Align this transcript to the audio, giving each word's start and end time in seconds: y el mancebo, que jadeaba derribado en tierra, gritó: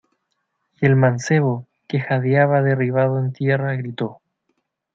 y 0.81 0.87
el 0.87 0.95
mancebo, 0.95 1.67
que 1.87 1.99
jadeaba 1.99 2.63
derribado 2.63 3.19
en 3.19 3.33
tierra, 3.33 3.75
gritó: 3.75 4.19